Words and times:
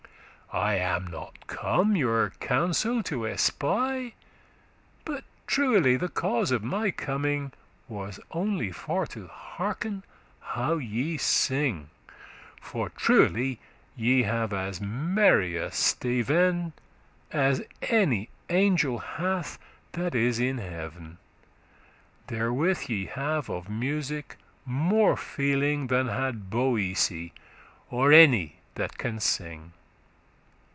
I 0.53 0.73
am 0.73 1.07
not 1.07 1.47
come 1.47 1.95
your 1.95 2.31
counsel 2.41 3.01
to 3.03 3.25
espy. 3.25 4.15
But 5.05 5.23
truely 5.47 5.95
the 5.95 6.09
cause 6.09 6.51
of 6.51 6.61
my 6.61 6.91
coming 6.91 7.53
Was 7.87 8.19
only 8.31 8.69
for 8.73 9.07
to 9.07 9.27
hearken 9.27 10.03
how 10.41 10.75
ye 10.75 11.15
sing; 11.15 11.89
For 12.59 12.89
truely 12.89 13.59
ye 13.95 14.23
have 14.23 14.51
as 14.51 14.81
merry 14.81 15.55
a 15.55 15.71
steven,* 15.71 16.73
*voice 16.73 16.73
As 17.31 17.63
any 17.83 18.27
angel 18.49 18.99
hath 18.99 19.57
that 19.93 20.13
is 20.13 20.37
in 20.41 20.57
heaven; 20.57 21.17
Therewith 22.27 22.89
ye 22.89 23.05
have 23.05 23.49
of 23.49 23.69
music 23.69 24.35
more 24.65 25.15
feeling, 25.15 25.87
Than 25.87 26.09
had 26.09 26.49
Boece, 26.49 27.31
or 27.89 28.11
any 28.11 28.57
that 28.75 28.97
can 28.97 29.21
sing. 29.21 29.71